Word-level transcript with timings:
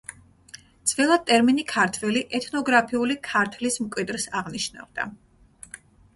ძველად 0.91 1.27
ტერმინი 1.31 1.65
„ქართველი“ 1.71 2.23
ეთნოგრაფიული 2.39 3.19
„ქართლის“ 3.29 3.79
მკვიდრს 3.85 4.27
აღნიშნავდა. 4.43 5.09